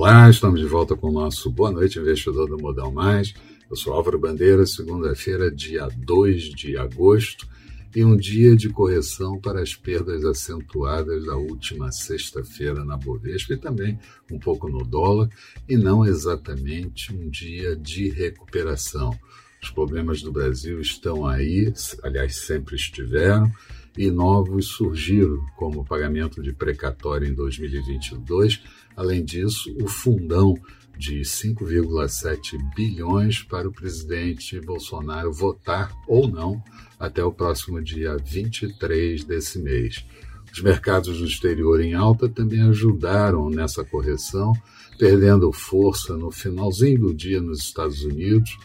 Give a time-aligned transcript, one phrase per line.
[0.00, 3.34] Olá, estamos de volta com o nosso Boa Noite Investidor do Modal Mais.
[3.68, 7.48] Eu sou Álvaro Bandeira, segunda-feira, dia 2 de agosto,
[7.92, 13.56] e um dia de correção para as perdas acentuadas da última sexta-feira na Bovespa e
[13.56, 13.98] também
[14.30, 15.28] um pouco no dólar,
[15.68, 19.18] e não exatamente um dia de recuperação.
[19.60, 21.72] Os problemas do Brasil estão aí,
[22.04, 23.50] aliás, sempre estiveram,
[23.96, 28.62] e novos surgiram, como o pagamento de precatório em 2022.
[28.96, 30.54] Além disso, o fundão
[30.96, 36.62] de 5,7 bilhões para o presidente Bolsonaro votar ou não
[36.98, 40.04] até o próximo dia 23 desse mês.
[40.52, 44.52] Os mercados do exterior em alta também ajudaram nessa correção,
[44.98, 48.58] perdendo força no finalzinho do dia nos Estados Unidos,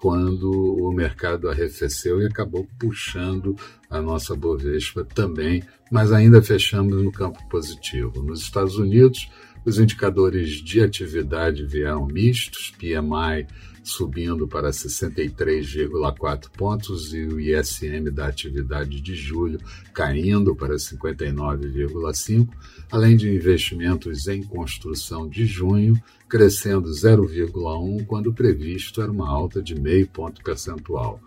[0.00, 3.56] quando o mercado arrefeceu e acabou puxando
[3.90, 8.22] a nossa Bovespa também, mas ainda fechamos no campo positivo.
[8.22, 9.30] Nos Estados Unidos,
[9.64, 13.46] os indicadores de atividade vieram mistos, PMI
[13.88, 19.58] subindo para 63,4 pontos e o ISM da atividade de julho
[19.94, 22.48] caindo para 59,5,
[22.90, 29.74] além de investimentos em construção de junho crescendo 0,1 quando previsto era uma alta de
[29.74, 31.20] meio ponto percentual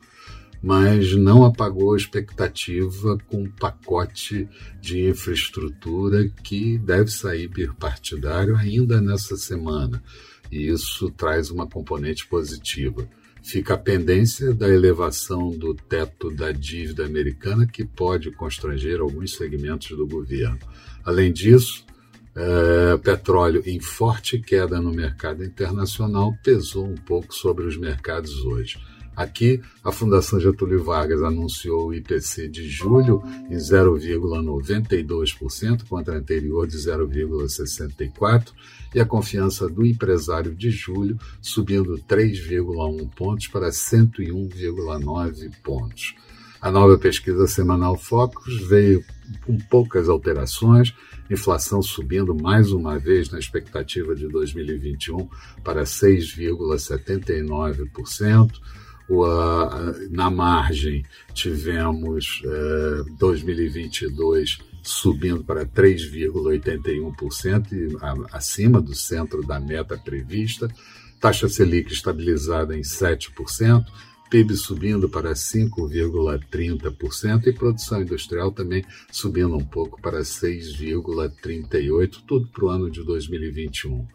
[0.62, 4.48] mas não apagou a expectativa com um pacote
[4.80, 10.02] de infraestrutura que deve sair bipartidário ainda nessa semana
[10.52, 13.08] e isso traz uma componente positiva.
[13.42, 19.98] Fica a pendência da elevação do teto da dívida americana, que pode constranger alguns segmentos
[19.98, 20.60] do governo.
[21.04, 21.84] Além disso,
[22.36, 28.80] é, petróleo em forte queda no mercado internacional pesou um pouco sobre os mercados hoje.
[29.16, 36.66] Aqui, a Fundação Getúlio Vargas anunciou o IPC de julho em 0,92% contra a anterior
[36.66, 38.54] de 0,64%
[38.96, 46.16] e a confiança do empresário de julho subindo 3,1 pontos para 101,9 pontos.
[46.62, 49.04] A nova pesquisa semanal Focus veio
[49.46, 50.94] com poucas alterações,
[51.30, 55.28] inflação subindo mais uma vez na expectativa de 2021
[55.64, 58.52] para 6,79%.
[60.10, 62.42] Na margem, tivemos
[63.18, 70.68] 2022 eh, subindo para 3,81%, acima do centro da meta prevista,
[71.20, 73.86] taxa Selic estabilizada em 7%,
[74.32, 82.66] PIB subindo para 5,30% e produção industrial também subindo um pouco para 6,38%, tudo para
[82.66, 84.08] o ano de 2021.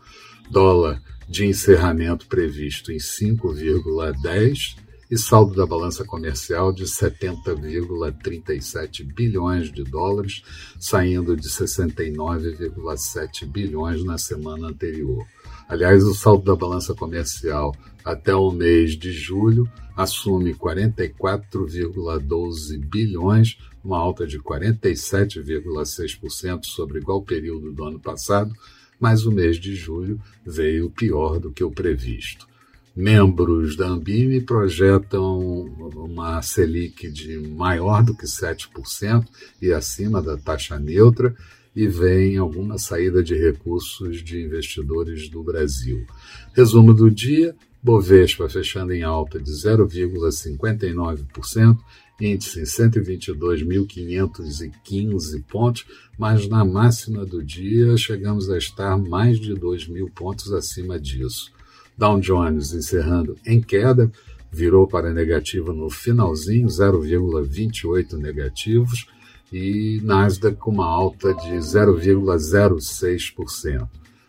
[0.50, 9.84] Dólar de encerramento previsto em 5,10% e saldo da balança comercial de 70,37 bilhões de
[9.84, 10.42] dólares,
[10.80, 15.24] saindo de 69,7 bilhões na semana anterior.
[15.68, 23.98] Aliás, o saldo da balança comercial até o mês de julho assume 44,12 bilhões, uma
[23.98, 28.54] alta de 47,6% sobre igual período do ano passado,
[29.00, 32.46] mas o mês de julho veio pior do que o previsto.
[32.94, 35.64] Membros da Ambime projetam
[35.96, 39.26] uma Selic de maior do que 7%
[39.60, 41.34] e acima da taxa neutra
[41.76, 46.06] e vem alguma saída de recursos de investidores do Brasil.
[46.54, 51.78] Resumo do dia: Bovespa fechando em alta de 0,59%,
[52.18, 55.84] índice em 122.515 pontos,
[56.18, 61.52] mas na máxima do dia chegamos a estar mais de 2 mil pontos acima disso.
[61.96, 64.10] Dow Jones encerrando em queda,
[64.50, 69.06] virou para negativo no finalzinho, 0,28 negativos,
[69.52, 73.86] e Nasdaq com uma alta de 0,06%.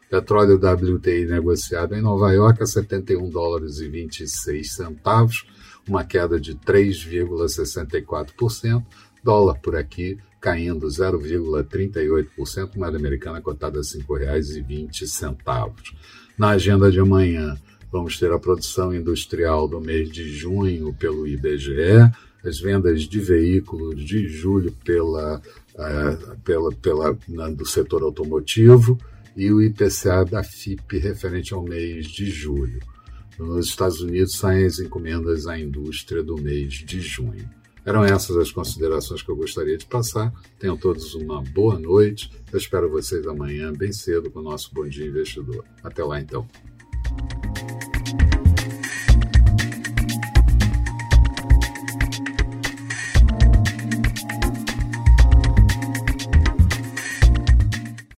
[0.10, 5.46] Petróleo WTI negociado em Nova York a 71 dólares e 26 centavos,
[5.88, 8.84] uma queda de 3,64%.
[9.24, 15.94] Dólar por aqui caindo 0,38%, moeda americana cotada a R$ 5,20.
[16.38, 17.58] Na agenda de amanhã,
[17.92, 22.10] vamos ter a produção industrial do mês de junho pelo IBGE,
[22.48, 25.42] as vendas de veículos de julho pela,
[25.76, 28.98] uh, pela, pela, na, do setor automotivo
[29.36, 32.80] e o IPCA da FIP referente ao mês de julho.
[33.38, 37.48] Nos Estados Unidos saem as encomendas à indústria do mês de junho.
[37.86, 40.34] Eram essas as considerações que eu gostaria de passar.
[40.60, 42.30] Tenham todos uma boa noite.
[42.52, 45.64] Eu espero vocês amanhã, bem cedo, com o nosso Bom Dia Investidor.
[45.82, 46.46] Até lá, então.